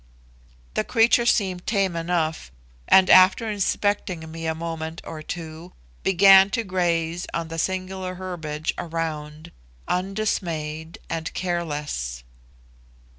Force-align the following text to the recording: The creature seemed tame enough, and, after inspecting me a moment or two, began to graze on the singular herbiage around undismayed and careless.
The 0.73 0.83
creature 0.83 1.27
seemed 1.27 1.67
tame 1.67 1.95
enough, 1.95 2.51
and, 2.87 3.07
after 3.07 3.47
inspecting 3.47 4.31
me 4.31 4.47
a 4.47 4.55
moment 4.55 4.99
or 5.03 5.21
two, 5.21 5.73
began 6.01 6.49
to 6.57 6.63
graze 6.63 7.27
on 7.35 7.49
the 7.49 7.59
singular 7.59 8.15
herbiage 8.15 8.73
around 8.79 9.51
undismayed 9.87 10.97
and 11.07 11.31
careless. 11.35 12.23